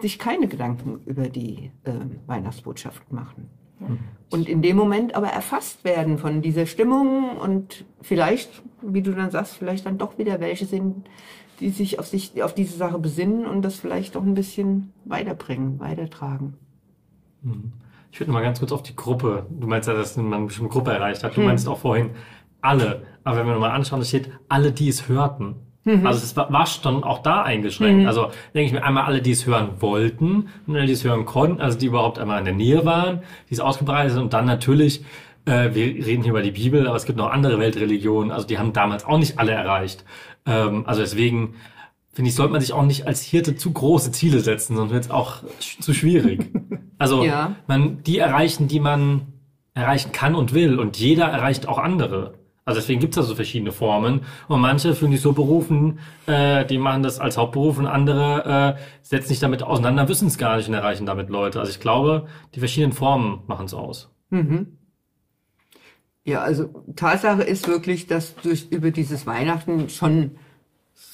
[0.03, 1.93] sich keine Gedanken über die äh,
[2.27, 3.49] Weihnachtsbotschaft machen.
[4.29, 9.31] Und in dem Moment aber erfasst werden von dieser Stimmung und vielleicht, wie du dann
[9.31, 11.09] sagst, vielleicht dann doch wieder welche sind,
[11.61, 15.81] die sich auf, sich, auf diese Sache besinnen und das vielleicht auch ein bisschen weiterbringen,
[15.81, 16.55] weitertragen.
[17.43, 17.73] Mhm.
[18.13, 19.47] Ich würde mal ganz kurz auf die Gruppe.
[19.51, 21.33] Du meinst ja, dass man eine bestimmte Gruppe erreicht hat.
[21.37, 21.47] Du hm.
[21.47, 22.11] meinst auch vorhin
[22.61, 23.07] alle.
[23.25, 25.57] Aber wenn wir mal anschauen, da steht alle, die es hörten.
[25.85, 26.07] Mhm.
[26.07, 28.03] Also es war, war schon auch da eingeschränkt.
[28.03, 28.07] Mhm.
[28.07, 31.25] Also denke ich mir einmal alle, die es hören wollten und alle, die es hören
[31.25, 34.45] konnten, also die überhaupt einmal in der Nähe waren, die es ausgebreitet sind und dann
[34.45, 35.05] natürlich,
[35.47, 38.59] äh, wir reden hier über die Bibel, aber es gibt noch andere Weltreligionen, also die
[38.59, 40.05] haben damals auch nicht alle erreicht.
[40.45, 41.55] Ähm, also deswegen
[42.13, 45.05] finde ich, sollte man sich auch nicht als Hirte zu große Ziele setzen, sonst wird
[45.05, 45.43] es auch
[45.81, 46.51] zu schwierig.
[46.99, 47.57] Also ja.
[47.67, 49.23] man die erreichen, die man
[49.73, 52.35] erreichen kann und will und jeder erreicht auch andere.
[52.67, 56.67] Also deswegen gibt es da so verschiedene Formen und manche fühlen sich so berufen, äh,
[56.67, 60.59] die machen das als Hauptberuf und andere äh, setzen sich damit auseinander, wissen es gar
[60.59, 61.59] nicht und erreichen damit Leute.
[61.59, 64.11] Also ich glaube, die verschiedenen Formen machen es aus.
[64.29, 64.77] Mhm.
[66.23, 70.33] Ja, also Tatsache ist wirklich, dass durch über dieses Weihnachten schon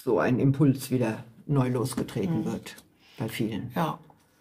[0.05, 2.53] so ein Impuls wieder neu losgetreten mhm.
[2.53, 2.77] wird
[3.18, 3.70] bei vielen.
[3.77, 3.99] Ja.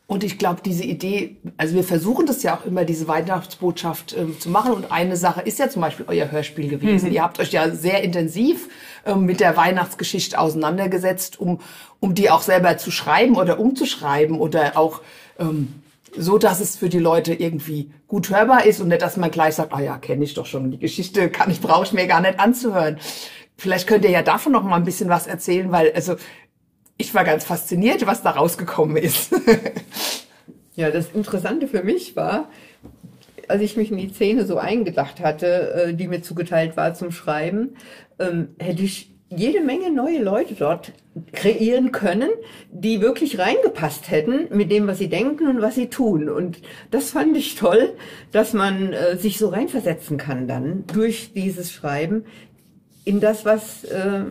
[0.08, 4.40] Und ich glaube, diese Idee, also wir versuchen das ja auch immer, diese Weihnachtsbotschaft ähm,
[4.40, 4.74] zu machen.
[4.74, 7.10] Und eine Sache ist ja zum Beispiel euer Hörspiel gewesen.
[7.10, 7.16] Mhm.
[7.16, 8.70] Ihr habt euch ja sehr intensiv
[9.06, 11.60] ähm, mit der Weihnachtsgeschichte auseinandergesetzt, um,
[12.00, 15.02] um die auch selber zu schreiben oder umzuschreiben oder auch
[15.40, 15.74] ähm,
[16.16, 19.56] so, dass es für die Leute irgendwie gut hörbar ist und nicht, dass man gleich
[19.56, 22.22] sagt, ah ja, kenne ich doch schon, die Geschichte kann ich, brauche ich mir gar
[22.22, 23.00] nicht anzuhören.
[23.58, 26.16] Vielleicht könnt ihr ja davon noch mal ein bisschen was erzählen, weil also
[26.98, 29.34] ich war ganz fasziniert, was da rausgekommen ist.
[30.76, 32.50] ja, das Interessante für mich war,
[33.48, 37.12] als ich mich in die Szene so eingedacht hatte, äh, die mir zugeteilt war zum
[37.12, 37.76] Schreiben,
[38.20, 40.94] ähm, hätte ich jede Menge neue Leute dort
[41.34, 42.30] kreieren können,
[42.72, 46.30] die wirklich reingepasst hätten mit dem, was sie denken und was sie tun.
[46.30, 47.94] Und das fand ich toll,
[48.32, 52.26] dass man äh, sich so reinversetzen kann dann durch dieses Schreiben
[53.06, 54.26] in das, was äh,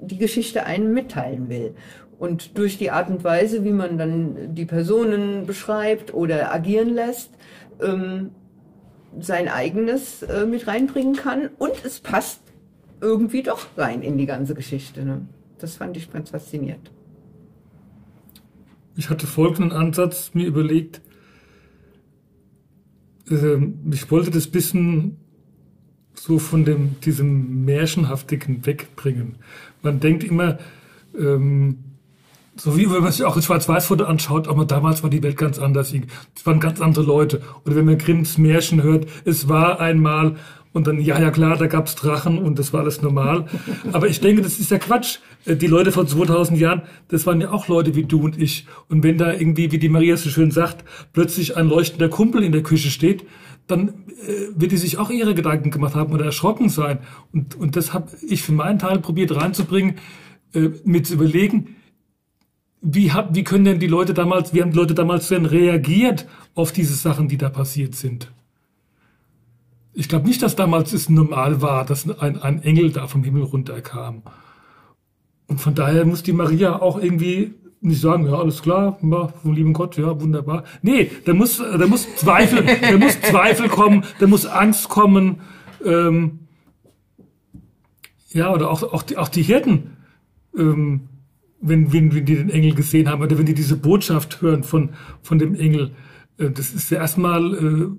[0.00, 1.74] die Geschichte einem mitteilen will.
[2.18, 7.30] Und durch die Art und Weise, wie man dann die Personen beschreibt oder agieren lässt,
[7.80, 8.30] ähm,
[9.18, 11.50] sein eigenes äh, mit reinbringen kann.
[11.58, 12.40] Und es passt
[13.00, 15.04] irgendwie doch rein in die ganze Geschichte.
[15.04, 15.26] Ne?
[15.58, 16.90] Das fand ich ganz faszinierend.
[18.96, 21.02] Ich hatte folgenden Ansatz mir überlegt.
[23.30, 23.58] Äh,
[23.92, 25.18] ich wollte das bisschen
[26.18, 29.36] so von dem, diesem Märchenhaftigen wegbringen.
[29.82, 30.58] Man denkt immer,
[31.18, 31.78] ähm,
[32.56, 35.58] so wie wenn man sich auch ein Schwarz-Weiß-Foto anschaut, aber damals war die Welt ganz
[35.58, 35.92] anders.
[36.34, 37.42] Es waren ganz andere Leute.
[37.64, 40.36] Oder wenn man Grimms Märchen hört, es war einmal
[40.76, 43.46] und dann, ja, ja klar, da gab's Drachen und das war alles normal.
[43.92, 45.20] Aber ich denke, das ist ja Quatsch.
[45.46, 48.66] Äh, die Leute vor 2000 Jahren, das waren ja auch Leute wie du und ich.
[48.90, 52.52] Und wenn da irgendwie, wie die Maria so schön sagt, plötzlich ein leuchtender Kumpel in
[52.52, 53.24] der Küche steht,
[53.66, 53.92] dann äh,
[54.54, 56.98] wird die sich auch ihre Gedanken gemacht haben oder erschrocken sein.
[57.32, 59.96] Und, und das habe ich für meinen Teil probiert reinzubringen,
[60.54, 61.76] äh, mit zu überlegen,
[62.80, 66.28] wie, hab, wie können denn die Leute damals, wie haben die Leute damals denn reagiert
[66.54, 68.30] auf diese Sachen, die da passiert sind?
[69.92, 73.42] Ich glaube nicht, dass damals es normal war, dass ein, ein Engel da vom Himmel
[73.42, 74.22] runterkam.
[75.46, 77.54] Und von daher muss die Maria auch irgendwie
[77.86, 80.64] nicht sagen, ja, alles klar, ja, vom lieben Gott, ja, wunderbar.
[80.82, 85.40] Nee, da muss, da muss Zweifel, da muss Zweifel kommen, da muss Angst kommen,
[85.84, 86.40] ähm,
[88.30, 89.96] ja, oder auch, auch, die, auch die Hirten,
[90.56, 91.08] ähm,
[91.60, 94.90] wenn, wenn, wenn die den Engel gesehen haben, oder wenn die diese Botschaft hören von,
[95.22, 95.92] von dem Engel,
[96.38, 97.96] äh, das ist ja erstmal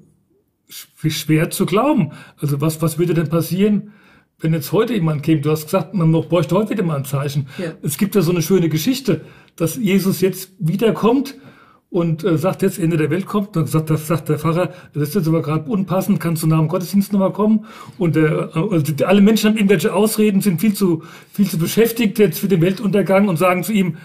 [1.06, 2.12] äh, schwer zu glauben.
[2.38, 3.93] Also was, was würde denn passieren,
[4.39, 7.47] wenn jetzt heute jemand käme, du hast gesagt, man bräuchte heute wieder mal ein Zeichen.
[7.58, 7.73] Ja.
[7.82, 9.21] Es gibt ja so eine schöne Geschichte,
[9.58, 11.36] dass Jesus jetzt wiederkommt
[11.89, 13.56] und äh, sagt, jetzt Ende der Welt kommt.
[13.56, 16.60] Dann sagt, das sagt der Pfarrer, das ist jetzt aber gerade unpassend, kannst du nach
[16.60, 17.65] dem Gottesdienst nochmal kommen?
[17.98, 22.39] Und äh, also alle Menschen haben irgendwelche Ausreden, sind viel zu, viel zu beschäftigt jetzt
[22.39, 23.98] für den Weltuntergang und sagen zu ihm,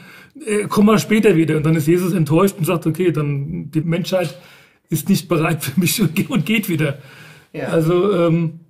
[0.46, 1.56] äh, komm mal später wieder.
[1.56, 4.38] Und dann ist Jesus enttäuscht und sagt, okay, dann die Menschheit
[4.88, 6.98] ist nicht bereit für mich und geht wieder.
[7.52, 7.68] Ja.
[7.68, 8.60] Also ähm,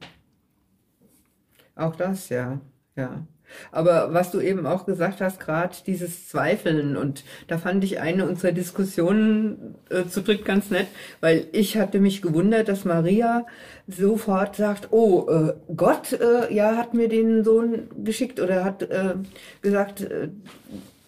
[1.77, 2.61] auch das, ja,
[2.97, 3.27] ja.
[3.71, 8.27] Aber was du eben auch gesagt hast, gerade dieses Zweifeln und da fand ich eine
[8.27, 10.87] unserer Diskussionen äh, zu dritt ganz nett,
[11.21, 13.47] weil ich hatte mich gewundert, dass Maria
[13.88, 19.15] sofort sagt, oh, äh, Gott äh, ja hat mir den Sohn geschickt oder hat äh,
[19.61, 20.29] gesagt, äh,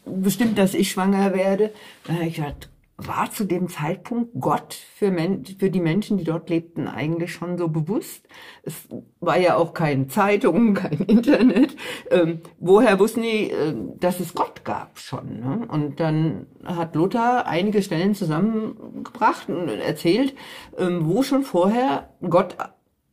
[0.05, 1.71] bestimmt, dass ich schwanger werde.
[2.07, 6.49] Da ich gedacht, war zu dem Zeitpunkt Gott für, Men für die Menschen, die dort
[6.49, 8.27] lebten, eigentlich schon so bewusst.
[8.63, 8.89] Es
[9.21, 11.77] war ja auch keine Zeitung, kein Internet.
[12.11, 15.41] Ähm, woher wussten die, äh, dass es Gott gab schon?
[15.41, 15.67] Ne?
[15.69, 20.35] Und dann hat Luther einige Stellen zusammengebracht und erzählt,
[20.79, 22.57] ähm, wo schon vorher Gott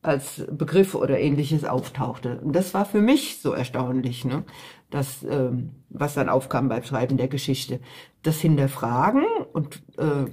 [0.02, 2.40] als Begriff oder ähnliches auftauchte.
[2.42, 4.44] Und das war für mich so erstaunlich, ne?
[4.90, 7.80] das, ähm, was dann aufkam beim Schreiben der Geschichte.
[8.24, 10.26] Das Hinterfragen und äh,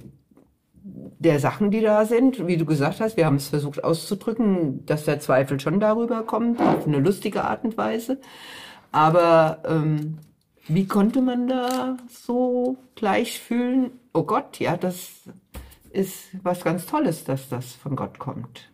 [1.19, 5.05] der Sachen, die da sind, wie du gesagt hast, wir haben es versucht auszudrücken, dass
[5.05, 8.19] der Zweifel schon darüber kommt, auf eine lustige Art und Weise.
[8.91, 10.17] Aber ähm,
[10.67, 15.09] wie konnte man da so gleich fühlen, oh Gott, ja, das
[15.91, 18.69] ist was ganz Tolles, dass das von Gott kommt.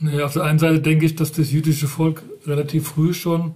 [0.00, 3.54] Naja, auf der einen Seite denke ich, dass das jüdische Volk relativ früh schon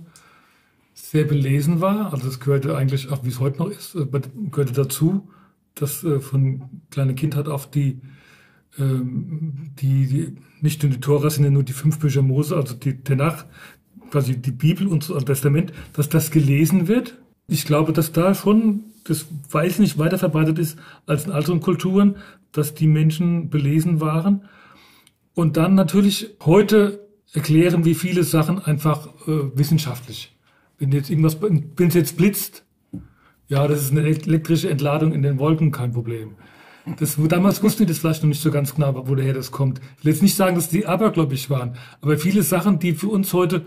[0.92, 2.12] sehr belesen war.
[2.12, 4.06] Also es gehörte eigentlich, auch wie es heute noch ist, äh,
[4.50, 5.28] gehörte dazu,
[5.74, 8.00] dass äh, von kleiner Kindheit auf die,
[8.78, 12.98] ähm, die, die, nicht nur die Tora ja nur die fünf Bücher Mose, also die
[12.98, 13.46] Tenach,
[14.10, 17.18] quasi die Bibel und das Testament, dass das gelesen wird.
[17.48, 22.16] Ich glaube, dass da schon, das weiß nicht, weiter verbreitet ist als in anderen Kulturen,
[22.52, 24.42] dass die Menschen belesen waren.
[25.34, 30.36] Und dann natürlich heute erklären wie viele Sachen einfach äh, wissenschaftlich.
[30.78, 32.64] Wenn jetzt irgendwas, wenn es jetzt blitzt,
[33.48, 36.36] ja, das ist eine elektrische Entladung in den Wolken, kein Problem.
[36.98, 39.80] Das, damals wussten die das vielleicht noch nicht so ganz genau, woher das kommt.
[39.98, 43.32] Ich will jetzt nicht sagen, dass die abergläubisch waren, aber viele Sachen, die für uns
[43.32, 43.62] heute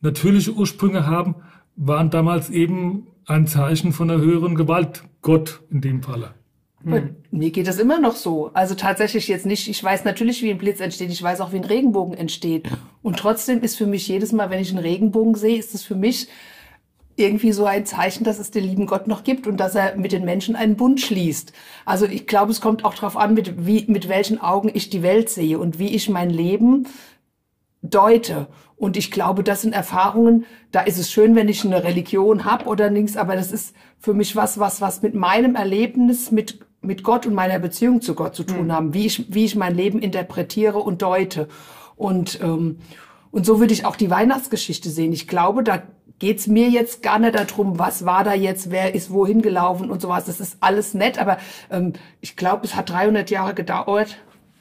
[0.00, 1.36] natürliche Ursprünge haben,
[1.76, 6.34] waren damals eben ein Zeichen von einer höheren Gewalt, Gott in dem Falle.
[6.82, 7.16] Hm.
[7.30, 8.50] Mir geht es immer noch so.
[8.54, 11.56] Also tatsächlich jetzt nicht, ich weiß natürlich, wie ein Blitz entsteht, ich weiß auch, wie
[11.56, 12.68] ein Regenbogen entsteht.
[13.02, 15.94] Und trotzdem ist für mich jedes Mal, wenn ich einen Regenbogen sehe, ist es für
[15.94, 16.28] mich
[17.16, 20.12] irgendwie so ein Zeichen, dass es den lieben Gott noch gibt und dass er mit
[20.12, 21.52] den Menschen einen Bund schließt.
[21.84, 25.02] Also ich glaube, es kommt auch darauf an, mit, wie, mit welchen Augen ich die
[25.02, 26.86] Welt sehe und wie ich mein Leben
[27.82, 28.48] deute.
[28.76, 32.64] Und ich glaube, das sind Erfahrungen, da ist es schön, wenn ich eine Religion habe
[32.64, 37.02] oder nichts, aber das ist für mich was, was, was mit meinem Erlebnis, mit, mit
[37.02, 38.72] Gott und meiner Beziehung zu Gott zu tun mhm.
[38.72, 41.48] haben, wie ich, wie ich mein Leben interpretiere und deute.
[41.96, 42.78] Und, ähm,
[43.30, 45.12] und so würde ich auch die Weihnachtsgeschichte sehen.
[45.12, 45.82] Ich glaube, da
[46.18, 50.00] geht's mir jetzt gar nicht darum, was war da jetzt, wer ist wohin gelaufen und
[50.00, 50.26] sowas.
[50.26, 51.38] Das ist alles nett, aber
[51.70, 54.16] ähm, ich glaube, es hat 300 Jahre gedauert,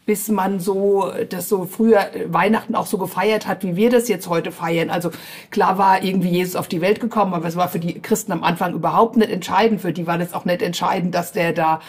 [0.10, 4.28] bis man so das so früher Weihnachten auch so gefeiert hat, wie wir das jetzt
[4.28, 4.90] heute feiern.
[4.90, 5.12] Also
[5.52, 8.44] klar war irgendwie Jesus auf die Welt gekommen, aber es war für die Christen am
[8.44, 9.82] Anfang überhaupt nicht entscheidend.
[9.82, 11.80] Für die war das auch nicht entscheidend, dass der da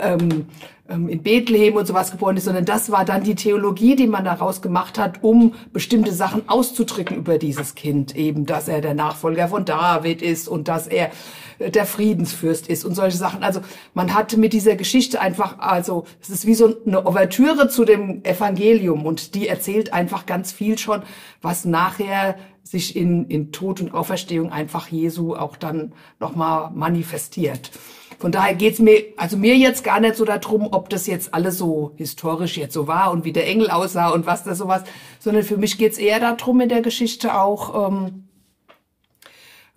[0.00, 0.46] ähm,
[0.88, 4.24] ähm, in Bethlehem und sowas geboren ist, sondern das war dann die Theologie, die man
[4.24, 8.16] daraus gemacht hat, um bestimmte Sachen auszudrücken über dieses Kind.
[8.16, 11.10] Eben, dass er der Nachfolger von David ist und dass er äh,
[11.58, 13.42] der Friedensfürst ist und solche Sachen.
[13.42, 13.60] Also
[13.94, 18.24] man hatte mit dieser Geschichte einfach, also es ist wie so eine Ouvertüre zu dem
[18.24, 21.02] Evangelium und die erzählt einfach ganz viel schon,
[21.42, 27.70] was nachher sich in, in Tod und Auferstehung einfach Jesu auch dann nochmal manifestiert.
[28.18, 31.58] Von daher geht's mir, also mir jetzt gar nicht so darum, ob das jetzt alles
[31.58, 34.82] so historisch jetzt so war und wie der Engel aussah und was da sowas,
[35.18, 38.24] sondern für mich geht's eher darum in der Geschichte auch, ähm,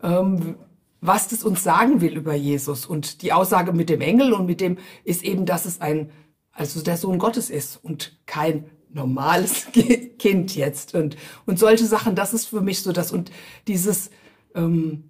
[0.02, 0.56] ähm,
[1.02, 2.86] was das uns sagen will über Jesus.
[2.86, 6.12] Und die Aussage mit dem Engel und mit dem ist eben, dass es ein,
[6.52, 9.68] also der Sohn Gottes ist und kein normales
[10.20, 13.32] Kind jetzt und, und solche Sachen, das ist für mich so das und
[13.68, 14.10] dieses,
[14.56, 15.04] ähm,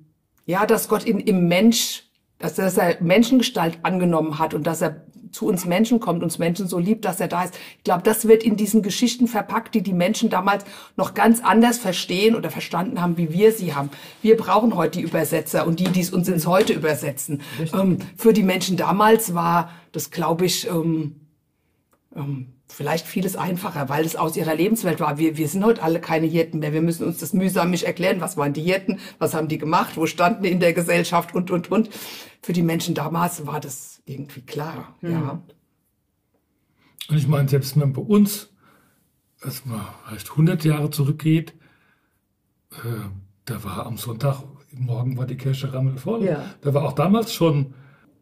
[0.45, 2.07] ja, dass Gott in, im Mensch
[2.39, 6.67] dass, dass er Menschengestalt angenommen hat und dass er zu uns Menschen kommt, uns Menschen
[6.67, 7.57] so liebt, dass er da ist.
[7.77, 11.77] Ich glaube, das wird in diesen Geschichten verpackt, die die Menschen damals noch ganz anders
[11.77, 13.89] verstehen oder verstanden haben, wie wir sie haben.
[14.21, 17.41] Wir brauchen heute die Übersetzer und die, die es uns ins Heute übersetzen.
[17.73, 21.15] Ähm, für die Menschen damals war das, glaube ich, ähm,
[22.15, 25.17] ähm, vielleicht vieles einfacher, weil es aus ihrer Lebenswelt war.
[25.17, 26.73] Wir, wir sind heute alle keine Hirten mehr.
[26.73, 28.21] Wir müssen uns das mühsam nicht erklären.
[28.21, 28.99] Was waren die Hirten?
[29.19, 29.95] Was haben die gemacht?
[29.95, 31.33] Wo standen die in der Gesellschaft?
[31.33, 31.89] Und, und, und.
[32.41, 35.11] Für die Menschen damals war das irgendwie klar, mhm.
[35.11, 35.41] ja.
[37.09, 38.49] Und ich meine, selbst wenn man bei uns,
[39.41, 41.53] als man vielleicht 100 Jahre zurückgeht,
[42.71, 43.09] äh,
[43.45, 46.25] da war am Sonntag, morgen war die Kirche rammelvoll.
[46.25, 46.43] Ja.
[46.61, 47.73] Da war auch damals schon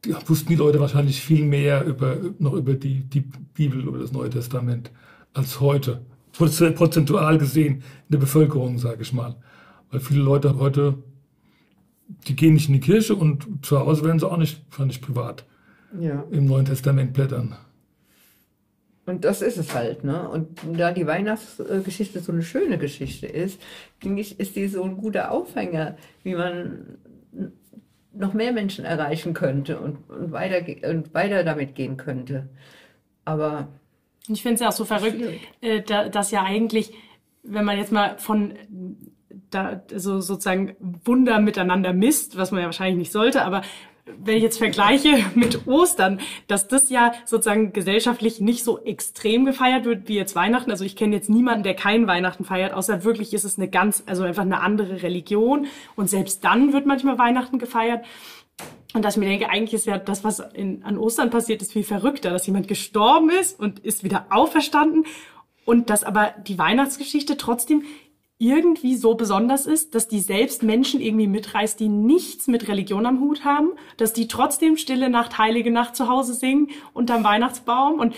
[0.05, 4.11] ja, wussten die Leute wahrscheinlich viel mehr über, noch über die, die Bibel oder das
[4.11, 4.91] Neue Testament
[5.33, 6.05] als heute.
[6.31, 9.35] Prozentual gesehen in der Bevölkerung, sage ich mal.
[9.89, 10.95] Weil viele Leute heute,
[12.27, 15.01] die gehen nicht in die Kirche und zu Hause werden sie auch nicht, fand ich
[15.01, 15.45] privat,
[15.99, 16.23] ja.
[16.31, 17.55] im Neuen Testament blättern.
[19.05, 20.27] Und das ist es halt, ne?
[20.27, 23.61] Und da die Weihnachtsgeschichte so eine schöne Geschichte ist,
[24.03, 26.97] denke ich, ist die so ein guter Aufhänger, wie man
[28.13, 32.49] noch mehr Menschen erreichen könnte und, und, weiter, und weiter damit gehen könnte.
[33.25, 33.67] Aber.
[34.27, 35.21] Ich finde es ja auch so verrückt,
[35.61, 36.91] äh, dass ja eigentlich,
[37.43, 38.53] wenn man jetzt mal von
[39.51, 43.61] da so sozusagen Wunder miteinander misst, was man ja wahrscheinlich nicht sollte, aber
[44.05, 49.85] wenn ich jetzt vergleiche mit Ostern, dass das ja sozusagen gesellschaftlich nicht so extrem gefeiert
[49.85, 50.71] wird wie jetzt Weihnachten.
[50.71, 54.03] Also ich kenne jetzt niemanden, der kein Weihnachten feiert, außer wirklich ist es eine ganz,
[54.05, 55.67] also einfach eine andere Religion.
[55.95, 58.05] Und selbst dann wird manchmal Weihnachten gefeiert.
[58.93, 61.73] Und dass ich mir denke, eigentlich ist ja das, was in, an Ostern passiert, ist
[61.73, 65.05] viel verrückter, dass jemand gestorben ist und ist wieder auferstanden.
[65.65, 67.83] Und dass aber die Weihnachtsgeschichte trotzdem
[68.37, 73.21] irgendwie so besonders ist, dass die selbst Menschen irgendwie mitreißt, die nichts mit Religion am
[73.21, 78.15] Hut haben, dass die trotzdem Stille Nacht, Heilige Nacht zu Hause singen unterm Weihnachtsbaum und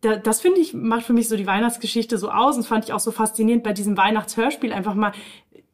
[0.00, 3.00] das finde ich, macht für mich so die Weihnachtsgeschichte so aus und fand ich auch
[3.00, 5.12] so faszinierend bei diesem Weihnachtshörspiel einfach mal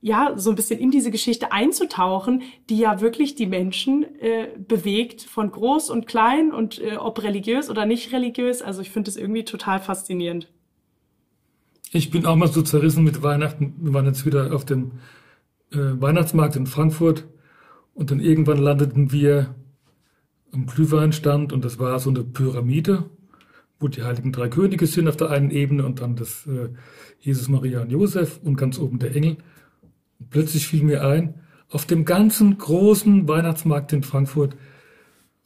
[0.00, 5.22] ja, so ein bisschen in diese Geschichte einzutauchen, die ja wirklich die Menschen äh, bewegt,
[5.22, 8.60] von groß und klein und äh, ob religiös oder nicht religiös.
[8.60, 10.48] Also ich finde es irgendwie total faszinierend.
[11.96, 13.74] Ich bin auch mal so zerrissen mit Weihnachten.
[13.78, 14.98] Wir waren jetzt wieder auf dem
[15.70, 17.28] äh, Weihnachtsmarkt in Frankfurt
[17.94, 19.54] und dann irgendwann landeten wir
[20.51, 23.05] am Glühweinstand und das war so eine Pyramide,
[23.78, 26.70] wo die heiligen drei Könige sind auf der einen Ebene und dann das äh,
[27.20, 29.36] Jesus, Maria und Josef und ganz oben der Engel.
[30.18, 31.34] Und plötzlich fiel mir ein,
[31.70, 34.57] auf dem ganzen großen Weihnachtsmarkt in Frankfurt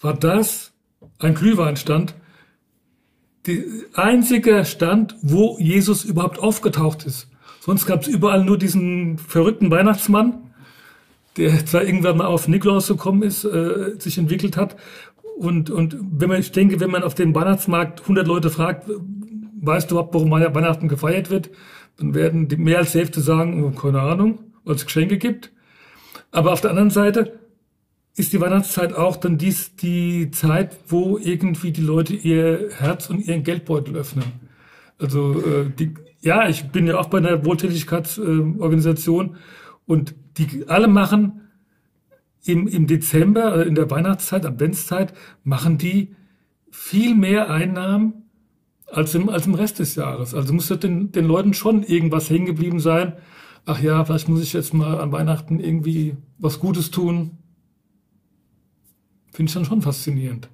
[0.01, 0.73] war das
[1.19, 2.15] ein Glühweinstand,
[3.49, 7.29] die einzige Stand, wo Jesus überhaupt aufgetaucht ist.
[7.61, 10.53] Sonst gab es überall nur diesen verrückten Weihnachtsmann,
[11.37, 14.77] der zwar irgendwann mal auf Nikolaus gekommen ist, äh, sich entwickelt hat
[15.39, 18.91] Und, und wenn man, ich denke, wenn man auf dem Weihnachtsmarkt 100 Leute fragt,
[19.61, 21.51] weißt du überhaupt, warum Weihnachten gefeiert wird,
[21.97, 25.53] dann werden die mehr als die Hälfte sagen, oh, keine Ahnung, weil es Geschenke gibt.
[26.33, 27.39] Aber auf der anderen Seite
[28.19, 33.21] ist die Weihnachtszeit auch dann dies die Zeit, wo irgendwie die Leute ihr Herz und
[33.21, 34.25] ihren Geldbeutel öffnen.
[34.99, 39.39] Also äh, die, ja, ich bin ja auch bei einer Wohltätigkeitsorganisation äh,
[39.87, 41.43] und die alle machen
[42.45, 45.13] im, im Dezember, also in der Weihnachtszeit, Adventszeit,
[45.45, 46.15] machen die
[46.71, 48.25] viel mehr Einnahmen
[48.87, 50.35] als im, als im Rest des Jahres.
[50.35, 53.13] Also muss den, den Leuten schon irgendwas hängen geblieben sein.
[53.65, 57.38] Ach ja, vielleicht muss ich jetzt mal an Weihnachten irgendwie was Gutes tun.
[59.39, 60.49] Finde ich dann schon faszinierend.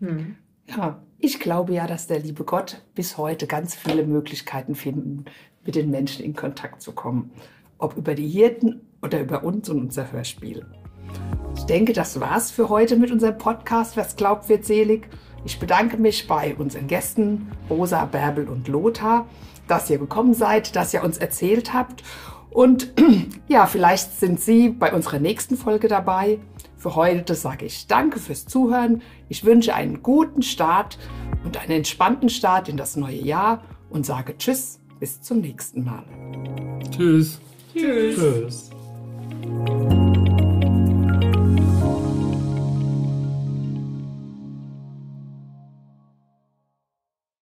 [0.00, 0.36] Hm.
[0.66, 5.24] Ja, ich glaube ja, dass der liebe Gott bis heute ganz viele Möglichkeiten finden,
[5.64, 7.30] mit den Menschen in Kontakt zu kommen.
[7.78, 10.66] Ob über die Hirten oder über uns und unser Hörspiel.
[11.56, 13.96] Ich denke, das war's für heute mit unserem Podcast.
[13.96, 15.08] Was glaubt, wird selig.
[15.46, 19.26] Ich bedanke mich bei unseren Gästen Rosa, Bärbel und Lothar,
[19.68, 22.02] dass ihr gekommen seid, dass ihr uns erzählt habt.
[22.50, 22.92] Und
[23.48, 26.40] ja, vielleicht sind Sie bei unserer nächsten Folge dabei.
[26.82, 29.02] Für heute sage ich danke fürs Zuhören.
[29.28, 30.98] Ich wünsche einen guten Start
[31.44, 36.02] und einen entspannten Start in das neue Jahr und sage Tschüss, bis zum nächsten Mal.
[36.90, 37.40] Tschüss.
[37.72, 38.16] Tschüss.
[38.16, 38.70] tschüss.